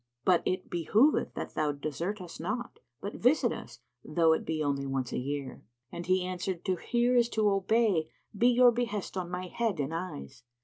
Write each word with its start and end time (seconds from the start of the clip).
But 0.25 0.41
it 0.47 0.67
behoveth 0.67 1.35
that 1.35 1.53
thou 1.53 1.71
desert 1.73 2.21
us 2.21 2.39
not, 2.39 2.79
but 3.01 3.13
visit 3.13 3.53
us, 3.53 3.81
though 4.03 4.33
it 4.33 4.45
be 4.47 4.63
only 4.63 4.87
once 4.87 5.11
a 5.11 5.19
year." 5.19 5.63
And 5.91 6.07
he 6.07 6.25
answered, 6.25 6.65
"To 6.65 6.75
hear 6.75 7.15
is 7.15 7.29
to 7.29 7.51
obey: 7.51 8.09
be 8.35 8.47
your 8.47 8.71
behest 8.71 9.15
on 9.15 9.29
my 9.29 9.45
head 9.45 9.79
and 9.79 9.93
eyes!" 9.93 10.41